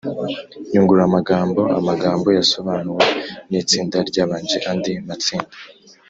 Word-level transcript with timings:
nyunguramagambo 0.71 1.61
amagambo 1.77 2.27
yasobanuwe 2.37 3.05
n’itsinda 3.49 3.97
ryabanje 4.09 4.57
andi 4.71 4.93
matsinda 5.07 5.55